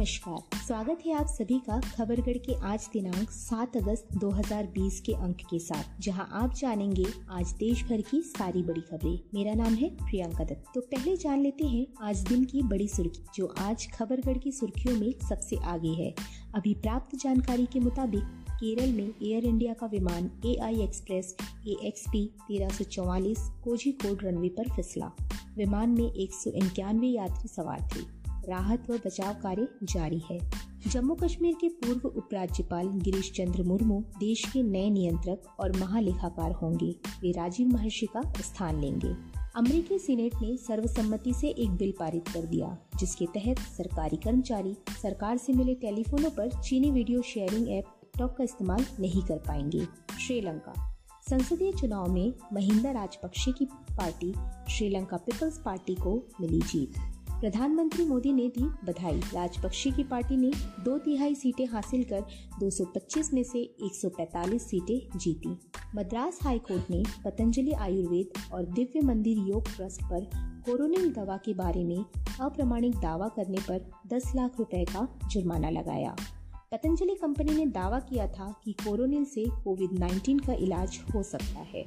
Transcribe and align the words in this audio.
नमस्कार। 0.00 0.58
स्वागत 0.66 0.98
है 1.06 1.12
आप 1.12 1.26
सभी 1.26 1.58
का 1.58 1.80
खबरगढ़ 1.80 2.36
के 2.36 2.54
आज 2.54 2.88
दिनांक 2.92 3.30
7 3.30 3.76
अगस्त 3.76 4.08
2020 4.14 5.00
के 5.00 5.12
अंक 5.12 5.36
के 5.36 5.58
साथ, 5.58 6.00
जहाँ 6.00 6.28
आप 6.32 6.54
जानेंगे 6.54 7.04
आज 7.30 7.52
देश 7.52 7.82
भर 7.84 8.00
की 8.00 8.22
सारी 8.22 8.62
बड़ी 8.62 8.80
खबरें। 8.80 9.18
मेरा 9.34 9.54
नाम 9.54 9.74
है 9.74 9.88
प्रियंका 9.88 10.44
दत्त। 10.44 10.64
तो 10.74 10.80
पहले 10.80 11.16
जान 11.16 11.40
लेते 11.40 11.66
हैं 11.66 11.86
आज 12.02 12.20
दिन 12.20 12.44
की 12.44 12.62
बड़ी 12.62 12.88
सुर्खी, 12.88 13.24
जो 13.34 13.46
आज 13.58 13.86
खबरगढ़ 13.92 14.38
की 14.38 14.52
सुर्खियों 14.52 14.96
में 14.96 15.14
सबसे 15.28 15.56
आगे 15.56 15.88
है। 15.88 16.14
अभी 16.54 16.74
प्राप्त 16.74 17.16
जानकारी 17.16 17.66
के 17.66 17.80
मुताबिक, 17.80 18.22
केरल 18.52 18.92
में 18.92 19.14
एयर 19.22 19.44
इंडिया 19.44 19.74
का 19.74 19.86
विमान 19.86 20.30
A 20.46 20.56
I 20.62 20.80
Express 20.80 21.36
A 21.68 21.76
X 21.84 22.04
P 22.08 22.26
तेरह 22.26 22.68
सौ 22.68 22.84
चौवालीस 22.84 23.38
कोझीकोड 23.64 24.24
रनवे 24.24 24.48
पर 24.48 24.70
फिसला। 24.76 25.10
विमान 25.56 25.90
में 25.90 26.12
एक 26.12 26.32
सौ 26.32 26.50
इक्यानवे 26.50 27.06
यात्री 27.06 27.48
सवार 27.48 27.80
थे। 27.80 28.19
राहत 28.48 28.90
व 28.90 28.98
बचाव 29.06 29.34
कार्य 29.34 29.68
जारी 29.82 30.22
है। 30.30 30.50
जम्मू 30.86 31.14
कश्मीर 31.14 31.54
के 31.60 31.68
पूर्व 31.68 32.08
उपराज्यपाल 32.08 32.88
गिरीश 32.88 33.32
चंद्र 33.32 33.62
मुर्मू 33.62 34.00
देश 34.00 34.44
के 34.52 34.62
नए 34.62 34.90
नियंत्रक 34.90 35.42
और 35.60 35.76
महालेखाकार 35.76 36.52
होंगे। 36.52 36.96
वे 37.22 37.32
राजीव 37.32 37.68
महर्षि 37.68 38.06
का 38.06 38.32
स्थान 38.40 38.80
लेंगे। 38.80 39.40
अमेरिकी 39.56 39.98
सीनेट 39.98 40.34
ने 40.42 40.56
सर्वसम्मति 40.56 41.34
से 41.34 41.48
एक 41.48 41.70
बिल 41.70 41.92
पारित 42.00 42.28
कर 42.28 42.40
दिया, 42.40 42.78
जिसके 42.96 43.26
तहत 43.26 43.58
सरकारी 43.58 44.16
कर्मचारी 44.16 44.76
सरकार 45.02 45.36
से 45.36 45.52
मिले 45.52 45.74
टेलीफोनों 45.74 46.30
पर 46.30 46.62
चीनी 46.62 46.90
वीडियो 46.90 47.22
शेयरिंग 47.22 47.68
ऐप 47.68 47.84
टिकटॉक 48.00 48.36
का 48.36 48.44
इस्तेमाल 48.44 48.86
नहीं 49.00 49.22
कर 49.22 49.38
पाएँगे। 49.38 49.86
श्रीलंका। 50.26 50.86
संसदीय 51.30 51.72
चुनाव 51.72 52.12
में 52.12 52.32
महिंदा 52.52 52.90
राजपक्षे 52.90 53.52
की 53.52 53.64
पार्टी, 53.64 54.34
श्रीलंका 54.72 55.16
पीपल्स 55.16 55.58
पार्टी 55.58 55.94
को 55.94 56.22
मिली 56.40 56.60
जीत। 56.60 56.94
प्रधानमंत्री 57.40 58.04
मोदी 58.04 58.32
ने 58.32 58.48
दी 58.48 58.64
बधाई। 58.64 59.20
राजपक्षी 59.34 59.90
की 59.90 60.04
पार्टी 60.04 60.36
ने 60.36 60.50
दो 60.84 60.98
तिहाई 60.98 61.34
सीटें 61.34 61.66
हासिल 61.66 62.04
कर 62.04 62.24
225 62.60 63.32
में 63.34 63.42
से 63.42 63.76
145 63.82 64.58
सीटें 64.58 65.18
जीती। 65.18 65.58
मद्रास 65.94 66.38
हाई 66.42 66.58
कोर्ट 66.58 66.90
ने 66.90 67.02
पतंजलि 67.24 67.72
आयुर्वेद 67.72 68.52
और 68.52 68.64
दिव्य 68.64 69.00
मंदिर 69.00 69.38
योग 69.38 69.64
ट्रस्ट 69.76 70.02
पर 70.02 70.24
कोरोनिल 70.36 71.12
दवा 71.12 71.36
के 71.36 71.54
बारे 71.54 71.84
में 71.84 72.04
अप्रमाणिक 72.40 72.96
दावा 72.96 73.28
करने 73.28 73.58
पर 73.58 73.90
10 74.06 74.32
लाख 74.36 74.58
रुपए 74.58 74.84
का 74.84 75.18
जुर्माना 75.30 75.70
लगाया। 75.70 76.16
पतंजलि 76.72 77.14
कंपनी 77.14 77.54
ने 77.54 77.66
दावा 77.66 78.00
किया 78.00 78.26
था 78.26 78.60
कि 78.64 78.72
कोरोनिल 78.72 79.24
से 79.24 79.44
कोविड 79.64 79.90
19 79.90 80.46
का 80.46 80.52
इलाज 80.52 81.00
हो 81.14 81.22
सकता 81.22 81.60
है। 81.60 81.84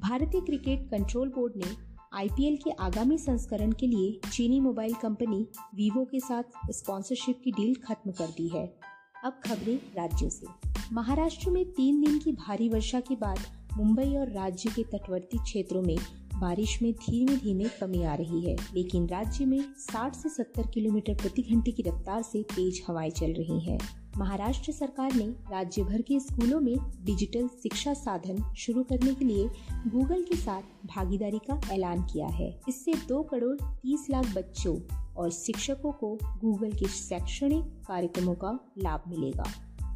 भारतीय 0.00 0.40
क्रिकेट 0.40 0.90
कंट्रोल 0.90 1.28
बोर्ड 1.28 1.52
ने 1.56 1.91
आईपीएल 2.14 2.56
के 2.56 2.70
आगामी 2.70 3.18
संस्करण 3.18 3.72
के 3.72 3.86
लिए 3.86 4.30
चीनी 4.32 4.60
मोबाइल 4.60 4.94
कंपनी 4.94 5.46
वीवो 5.74 6.04
के 6.04 6.20
साथ 6.20 6.42
स्पॉन्सरशिप 6.70 7.40
की 7.44 7.50
डील 7.50 7.74
खत्म 7.74 8.10
कर 8.10 8.26
दी 8.26 8.48
है। 8.48 8.78
अब 9.24 9.40
खबरें 9.44 9.76
राज्यों 9.76 10.30
से। 10.30 10.46
महाराष्ट्र 10.92 11.50
में 11.50 11.64
तीन 11.64 12.00
दिन 12.00 12.18
की 12.18 12.32
भारी 12.32 12.68
वर्षा 12.68 13.00
के 13.00 13.16
बाद 13.16 13.38
मुंबई 13.76 14.16
और 14.16 14.30
राज्य 14.30 14.70
के 14.70 14.82
तटवर्ती 14.82 15.38
क्षेत्रों 15.38 15.82
में 15.82 15.96
बारिश 16.36 16.82
में 16.82 16.92
धीमे 16.92 17.36
धीमे 17.36 17.64
कमी 17.64 18.02
आ 18.02 18.14
रही 18.14 18.40
है, 18.40 18.56
लेकिन 18.74 19.06
राज्य 19.06 19.44
में 19.44 19.74
60 19.78 20.14
से 20.14 20.44
70 20.44 20.70
किलोमीटर 20.74 21.14
प्रति 21.14 21.42
घंटे 21.42 21.70
की 21.70 21.82
रफ्तार 21.82 22.22
से 22.22 22.42
तेज 22.42 22.84
हवाएँ 22.88 23.10
चल 23.10 23.32
रही 23.32 23.60
हैं। 23.60 23.78
महाराष्ट्र 24.16 24.72
सरकार 24.72 25.14
ने 25.14 25.26
राज्य 25.26 25.82
भर 25.82 26.02
के 26.02 26.20
स्कूलों 26.20 26.60
में 26.60 26.76
डिजिटल 27.04 27.48
शिक्षा 27.48 27.94
साधन 27.94 28.54
शुरू 28.56 28.82
करने 28.82 29.14
के 29.14 29.24
लिए 29.24 29.48
गूगल 29.86 30.22
के 30.22 30.36
साथ 30.36 30.62
भागीदारी 30.86 31.38
का 31.38 31.60
ऐलान 31.72 32.02
किया 32.02 32.26
है 32.26 32.60
इससे 32.68 32.92
दो 33.08 33.22
करोड़ 33.22 33.56
तीस 33.62 34.06
लाख 34.10 34.34
बच्चों 34.34 34.76
और 35.16 35.30
शिक्षकों 35.30 35.92
को 35.92 36.18
गूगल 36.24 36.72
के 36.72 36.88
शैक्षणिक 36.88 37.64
कार्यक्रमों 37.64 38.34
का 38.34 38.72
लाभ 38.78 39.02
मिलेगा 39.08 39.44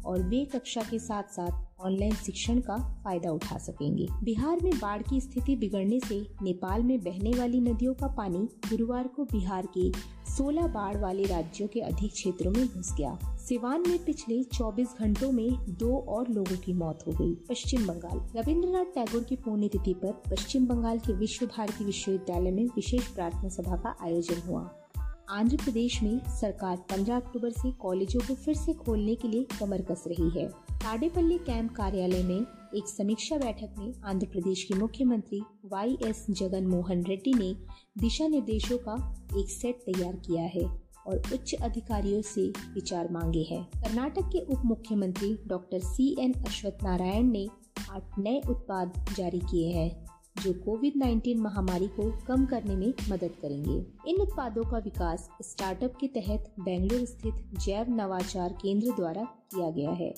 और 0.05 0.23
वे 0.23 0.45
कक्षा 0.45 0.81
के 0.81 0.99
साथ 0.99 1.23
साथ 1.23 1.66
ऑनलाइन 1.79 2.15
शिक्षण 2.15 2.59
का 2.59 3.01
फ़ायदा 3.03 3.31
उठा 3.31 3.57
सकेंगे। 3.57 4.07
बिहार 4.23 4.59
में 4.63 4.77
बाढ़ 4.77 5.01
की 5.01 5.21
स्थिति 5.21 5.55
बिगड़ने 5.55 5.99
से 5.99 6.27
नेपाल 6.41 6.83
में 6.83 6.99
बहने 6.99 7.39
वाली 7.39 7.61
नदियों 7.61 7.93
का 7.93 8.07
पानी 8.07 8.39
गुरुवार 8.39 9.07
को 9.07 9.23
बिहार 9.23 9.67
के 9.77 9.91
16 10.31 10.67
बाढ़ 10.67 10.97
वाले 10.97 11.23
राज्यों 11.23 11.67
के 11.67 11.79
अधिक 11.79 12.11
क्षेत्रों 12.11 12.51
में 12.51 12.67
घुस 12.67 12.95
गया। 12.97 13.19
सिवान 13.37 13.83
में 13.87 14.05
पिछले 14.05 14.43
24 14.43 14.95
घंटों 14.99 15.31
में 15.31 15.49
दो 15.77 15.97
और 15.97 16.27
लोगों 16.29 16.57
की 16.57 16.73
मौत 16.73 16.99
हो 17.07 17.11
गई। 17.11 17.33
पश्चिम 17.33 17.87
बंगाल। 17.87 18.41
रविंद्रनाथ 18.41 18.85
टैगोर 18.85 19.23
की 19.23 19.35
पुण्यतिथि 19.35 19.93
पर 19.93 20.11
पश्चिम 20.11 20.67
बंगाल 20.67 20.99
के 20.99 21.13
विश्व 21.13 21.45
भारती 21.45 21.85
विश्वविद्यालय 21.85 22.51
में 22.51 22.65
विशेष 22.65 23.07
प्रार्थना 23.07 23.49
सभा 23.49 23.75
का 23.75 23.95
आयोजन 24.01 24.47
हुआ। 24.47 24.71
आंध्र 25.29 25.57
प्रदेश 25.57 26.03
में 26.03 26.21
सरकार 26.27 26.77
15 26.77 27.15
अक्टूबर 27.15 27.49
से 27.49 27.71
कॉलेजों 27.71 28.19
को 28.19 28.35
फिर 28.35 28.55
से 28.55 28.73
खोलने 28.73 29.15
के 29.15 29.27
लिए 29.27 29.47
कमर 29.59 29.81
कस 29.81 30.03
रही 30.07 30.29
है। 30.29 30.66
ताडेपल्ली 30.83 31.37
कैंप 31.37 31.71
कार्यालय 31.75 32.21
में 32.23 32.39
एक 32.75 32.87
समीक्षा 32.87 33.37
बैठक 33.37 33.75
में 33.77 33.93
आंध्र 34.05 34.27
प्रदेश 34.27 34.63
के 34.63 34.73
मुख्यमंत्री 34.73 35.41
वाई 35.65 35.97
एस 36.05 36.25
जगन 36.29 36.67
मोहन 36.67 37.03
रेड्डी 37.03 37.33
ने 37.33 37.53
दिशा 37.97 38.27
निर्देशों 38.27 38.77
का 38.77 38.95
एक 39.39 39.49
सेट 39.49 39.79
तैयार 39.85 40.13
किया 40.15 40.43
है 40.43 40.65
और 41.07 41.17
उच्च 41.33 41.53
अधिकारियों 41.53 42.21
से 42.21 42.47
विचार 42.73 43.11
मांगे 43.11 43.41
हैं। 43.51 43.63
कर्नाटक 43.75 44.29
के 44.33 44.39
उप 44.45 44.61
मुख्यमंत्री 44.65 45.33
doctor 45.47 45.79
C 45.79 46.15
N 46.19 46.33
Ashwath 46.47 46.83
Narayan 46.83 47.31
ने 47.31 47.47
आठ 47.91 48.19
नए 48.19 48.41
उत्पाद 48.49 49.05
जारी 49.17 49.39
किए 49.39 49.71
हैं, 49.71 50.05
जो 50.43 50.53
कोविड 50.53 50.97
19 50.97 51.37
महामारी 51.37 51.87
को 51.87 52.09
कम 52.27 52.45
करने 52.45 52.75
में 52.75 52.93
मदद 53.09 53.35
करेंगे। 53.41 53.77
इन 54.11 54.21
उत्पादों 54.21 54.63
का 54.63 54.77
विकास 54.77 55.29
स्टार्टअप 55.41 55.97
के 56.01 56.07
तहत 56.07 56.53
बेंगलुरु 56.59 57.05
स्थित 57.05 57.59
जैव 57.65 57.95
नवाचार 57.95 58.57
केंद्र 58.61 58.95
द्वारा 58.95 59.23
किया 59.23 59.69
गया 59.69 59.91
है। 59.91 60.13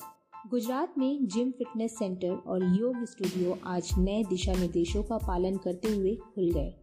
गुजरात 0.47 0.93
में 0.97 1.27
जिम 1.27 1.51
फिटनेस 1.51 1.97
सेंटर 1.99 2.29
और 2.29 2.63
योग 2.77 3.05
स्टूडियो 3.05 3.57
आज 3.65 3.89
नए 3.97 4.23
दिशा 4.23 4.53
निर्देशों 4.53 5.03
का 5.03 5.17
पालन 5.17 5.57
करते 5.57 5.87
हुए 5.87 6.15
खुल 6.15 6.51
गए। 6.51 6.73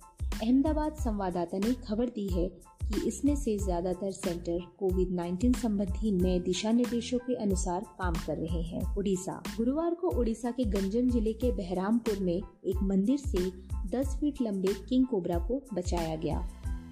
अहमदाबाद 0.42 0.94
संवाददाता 0.94 1.58
ने 1.58 1.72
खबर 1.74 2.06
दी 2.06 2.26
है 2.28 2.48
कि 2.82 3.06
इसमें 3.08 3.36
से 3.36 3.58
ज़्यादातर 3.58 4.10
सेंटर 4.10 4.58
कोविड 4.78 5.08
19 5.10 5.56
संबंधी 5.62 6.12
नए 6.12 6.38
दिशा 6.40 6.72
निर्देशों 6.72 7.18
के 7.18 7.34
अनुसार 7.34 7.80
काम 7.80 8.14
कर 8.26 8.36
रहे 8.36 8.62
हैं। 8.62 8.96
उड़ीसा। 8.96 9.42
गुरुवार 9.56 9.94
को 9.94 10.08
उड़ीसा 10.08 10.50
के 10.50 10.64
गंजम 10.64 11.08
ज़िले 11.10 11.32
के 11.32 11.52
बहरामपुर 11.52 12.18
में 12.18 12.36
एक 12.36 12.82
मंदिर 12.82 13.18
से 13.18 13.50
10 13.88 14.16
फीट 14.20 14.42
लंबे 14.42 14.74
किंग 14.88 15.06
कोबरा 15.06 15.38
को 15.38 15.62
बचाया 15.74 16.16
गया। 16.16 16.48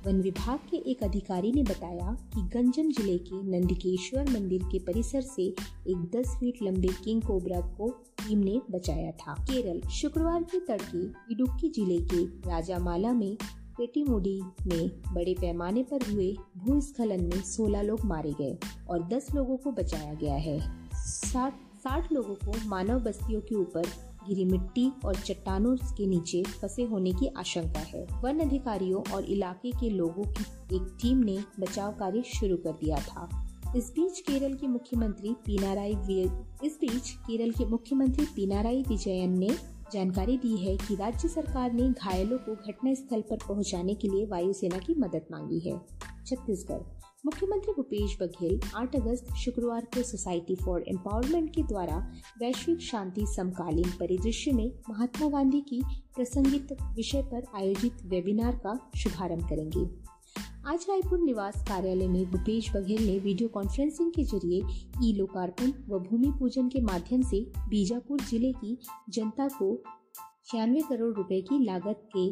वन 0.07 0.21
विभाग 0.21 0.59
के 0.71 0.77
एक 0.91 1.03
अधिकारी 1.03 1.51
ने 1.53 1.63
बताया 1.63 2.13
कि 2.35 2.41
गंजम 2.55 2.91
ज़िले 2.93 3.17
के 3.19 3.37
नंदिकेश्वर 3.51 4.29
मंदिर 4.31 4.63
के 4.73 4.79
परिसर 4.79 5.21
से 5.21 5.43
एक 5.43 6.03
10 6.15 6.35
फीट 6.41 6.63
लंबे 6.63 6.89
किंग 7.05 7.23
कोबरा 7.23 7.61
को 7.77 7.89
टीम 8.19 8.39
ने 8.39 8.61
बचाया 8.71 9.11
था। 9.13 9.35
केरल, 9.41 9.81
शुक्रवार 9.91 10.43
के 10.43 10.59
तड़के 10.67 11.05
इडुक्की 11.33 11.69
ज़िले 11.69 11.99
के 12.05 12.25
राजामाला 12.51 13.13
में 13.13 13.37
पेटीमुडी 13.79 14.41
में 14.67 14.91
बड़े 15.15 15.35
पैमाने 15.41 15.83
पर 15.83 16.11
हुए 16.11 16.33
भूस्खलन 16.57 17.25
में 17.25 17.43
16 17.45 17.83
लोग 17.83 18.05
मारे 18.05 18.33
गए 18.41 18.57
और 18.89 19.09
10 19.09 19.35
लोगों 19.35 19.57
को 19.57 19.73
बचाया 19.73 20.15
गया 20.15 20.35
है। 20.35 20.59
साठ 20.95 22.13
लोगों 22.13 22.35
को 22.35 22.69
मानव 22.69 23.01
बस्तियों 23.01 23.41
के 23.41 23.55
ऊपर 23.55 23.87
गिरी 24.29 24.45
मिट्टी 24.45 24.93
और 25.05 25.15
चट्टानों 25.15 25.77
के 25.77 26.07
नीचे 26.07 26.43
फंसे 26.43 26.83
होने 26.83 27.13
की 27.13 27.27
आशंका 27.27 27.81
है। 27.81 28.07
वन 28.23 28.39
अधिकारियों 28.39 29.15
और 29.15 29.25
इलाके 29.25 29.71
के 29.71 29.91
लोगों 29.91 30.23
की 30.23 30.77
एक 30.77 30.99
टीम 31.03 31.19
ने 31.19 31.39
बचाव 31.61 31.93
कार्य 31.93 32.23
शुरू 32.23 32.57
कर 32.57 32.73
दिया 32.73 32.97
था। 32.97 33.49
इस 33.77 33.91
बीच 33.91 34.21
केरल 34.21 34.55
के 34.55 34.67
मुख्यमंत्री 34.67 35.29
पीनाराई 35.29 35.95
इस 36.65 36.79
बीच 36.81 37.11
केरल 37.11 37.51
के 37.51 37.67
मुख्यमंत्री 37.67 38.25
पीनाराई 38.25 38.83
विजयन 38.89 39.39
ने 39.39 39.51
जानकारी 39.93 40.37
दी 40.37 40.57
है 40.57 40.77
कि 40.77 40.95
राज्य 40.95 41.29
सरकार 41.29 41.73
ने 41.73 41.91
घायलों 41.91 42.39
को 42.39 42.55
घटना 42.55 42.95
स्थल 42.95 43.21
पर 43.21 43.37
पहुँचाने 43.37 43.95
के 43.95 44.09
लिए 44.09 44.27
वायुसेना 44.27 44.79
की 44.79 44.95
मदद 44.95 45.23
मांगी 45.31 45.59
है। 45.59 45.79
छत्तीसगढ़ 46.27 47.04
मुख्यमंत्री 47.25 47.73
भूपेश 47.73 48.17
बघेल 48.21 48.59
8 48.77 48.95
अगस्त 48.97 49.33
शुक्रवार 49.35 49.85
को 49.95 50.03
सोसाइटी 50.03 50.55
फॉर 50.55 50.83
एम्पावरमेंट 50.89 51.49
के 51.55 51.63
द्वारा 51.63 51.97
वैश्विक 52.41 52.81
शांति 52.81 53.25
समकालीन 53.27 53.91
परिदृश्य 53.91 54.53
में 54.53 54.71
महात्मा 54.91 55.29
गांधी 55.29 55.61
की 55.61 55.81
प्रसंगित 56.17 56.73
विषय 56.97 57.23
पर 57.23 57.47
आयोजित 57.55 58.03
वेबिनार 58.05 58.57
का 58.67 58.75
शुभारंभ 58.97 59.49
करेंगे। 59.49 59.85
आज 60.67 60.87
रायपुर 60.89 61.19
निवास 61.19 61.65
कार्यालय 61.69 62.09
में 62.09 62.31
भूपेश 62.31 62.71
बघेल 62.75 63.07
ने 63.07 63.19
वीडियो 63.19 63.49
कॉन्फ्रेंसिंग 63.49 64.13
के 64.13 64.25
ज़रिए 64.25 64.61
ई 65.05 65.13
लोकार्पण 65.13 65.73
व 65.89 65.99
भूमि 66.01 66.33
पूजन 66.39 66.69
के 66.69 66.81
माध्यम 66.83 67.23
से 67.23 67.41
बीजापुर 67.69 68.21
ज़िले 68.21 68.53
की 68.53 68.77
जनता 69.09 69.49
को 69.49 69.75
छियानवे 70.47 70.83
करोड़ 70.89 71.15
रुपए 71.17 71.41
की 71.41 71.65
लागत 71.65 72.09
के 72.17 72.29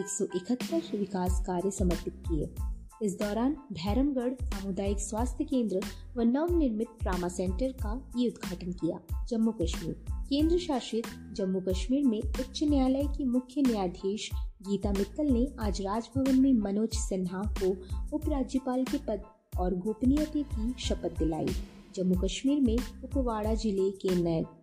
एक 0.00 0.06
सौ 0.08 0.24
इकहत्तर 0.36 0.96
विकास 0.98 1.42
कार्य 1.46 1.70
समर्पित 1.70 2.22
किए। 2.28 2.73
इस 3.02 3.18
दौरान 3.18 3.56
भैरमगढ़ 3.72 4.32
सामुदायिक 4.42 4.98
स्वास्थ्य 4.98 5.44
केंद्र 5.44 5.80
व 6.16 6.22
नव 6.22 6.58
निर्मित 6.58 6.86
ट्रामा 7.00 7.28
सेंटर 7.28 7.72
का 7.72 8.12
ये 8.16 8.28
उद्घाटन 8.28 8.72
किया। 8.72 9.26
जम्मू 9.26 9.52
कश्मीर। 9.52 10.04
केंद्र 10.10 10.58
शासित 10.58 11.04
जम्मू 11.32 11.60
कश्मीर 11.60 12.04
में 12.04 12.22
उच्च 12.22 12.60
न्यायालय 12.62 13.02
की 13.02 13.24
मुख्य 13.24 13.62
न्यायाधीश 13.62 14.30
गीता 14.34 14.92
मित्तल 14.92 15.26
ने 15.26 15.46
आज 15.60 15.82
राजभवन 15.82 16.40
में 16.40 16.52
मनोज 16.52 16.90
सिन्हा 16.94 17.42
को 17.62 17.76
उपराज्यपाल 18.16 18.84
के 18.84 18.98
पद 18.98 19.22
और 19.58 19.74
गोपनीयता 19.74 20.42
की 20.42 20.74
शपथ 20.78 21.18
दिलाई। 21.18 21.48
जम्मू 21.94 22.14
कश्मीर 22.20 22.60
में 22.60 22.76
कुपवाड़ा 23.00 23.52
ज़िले 23.54 23.90
के 24.02 24.14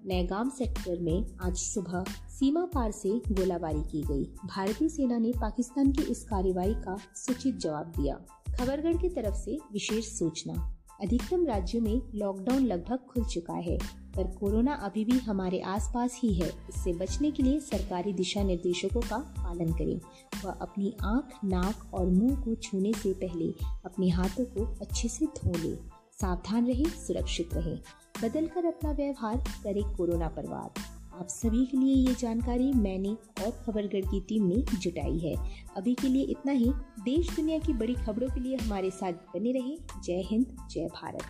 नैगाम 0.08 0.50
सेक्टर 0.50 1.00
में 1.02 1.26
आज 1.44 1.56
सुबह 1.58 2.04
सीमा 2.30 2.64
पार 2.74 2.92
से 2.92 3.10
गोलाबारी 3.30 3.84
की 3.92 4.02
गई। 4.04 4.24
भारतीय 4.48 4.90
सेना 4.90 5.18
ने 5.18 5.32
पाकिस्तान 5.42 5.92
की 5.92 6.04
इस 6.12 6.24
कार्रवाई 6.24 6.74
का 6.78 6.98
सूचित 7.16 7.58
जवाब 7.58 7.94
दिया। 7.98 8.16
खबरगढ़ 8.50 8.98
की 9.02 9.10
तरफ़ 9.10 9.36
से 9.36 9.58
विशेष 9.74 10.10
सूचना। 10.10 10.54
अधिकतम 11.02 11.46
राज्यों 11.46 11.82
में 11.82 12.02
लॉकडाउन 12.16 12.66
लगभग 12.66 13.08
खुल 13.10 13.24
चुका 13.26 13.54
है, 13.60 13.78
पर 14.16 14.28
कोरोना 14.32 14.74
अभी 14.86 15.06
भी 15.06 15.18
हमारे 15.20 15.60
आसपास 15.68 16.20
ही 16.24 16.34
है। 16.34 16.50
इससे 16.70 16.94
बचने 16.96 17.32
के 17.32 17.44
लिए 17.44 17.60
सरकारी 17.62 18.14
दिशा 18.14 18.44
निर्देशों 18.44 18.90
का 19.00 19.18
पालन 19.38 19.74
करें 19.74 20.00
व 20.44 20.58
अपनी 20.62 20.94
आँख, 21.04 21.40
नाक 21.46 21.90
और 21.94 22.10
मुँह 22.10 22.36
को 22.44 22.56
छूने 22.58 22.94
से 22.94 23.14
पहले 23.16 23.50
अपने 23.86 24.10
हाथों 24.10 24.46
को 24.48 24.66
अच्छे 24.82 25.08
से 25.08 25.26
धो 25.38 25.58
लें। 25.58 25.78
सावधान 26.22 26.68
रहे, 26.68 26.86
सुरक्षित 26.86 27.50
रहे। 27.54 27.78
बदल 28.24 28.48
कर 28.48 28.66
अपना 28.66 28.92
व्यवहार 28.92 29.38
करे 29.38 29.82
कोरोना 29.82 30.28
पर 30.28 30.48
वार। 30.48 30.72
आप 31.20 31.28
सभी 31.30 31.66
के 31.66 31.78
लिए 31.78 31.96
ये 31.96 32.16
जानकारी 32.16 32.74
मैंने 32.74 33.10
और 33.10 33.52
खबरगढ़ 33.52 34.06
की 34.06 34.22
टीम 34.22 34.46
ने 34.46 34.56
जुटाई 34.56 35.18
है। 35.20 35.36
अभी 35.78 35.94
के 35.94 36.08
लिए 36.08 36.24
इतना 36.24 36.52
ही। 36.52 36.72
देश 37.04 37.36
दुनिया 37.36 37.60
की 37.60 37.74
बड़ी 37.74 37.94
खबरों 37.94 38.28
के 38.28 38.40
लिए 38.40 38.56
हमारे 38.56 38.90
साथ 38.90 39.14
बने 39.14 39.52
रहे। 39.52 40.02
जय 40.04 40.22
हिंद, 40.26 40.68
जय 40.72 40.86
भारत। 40.86 41.24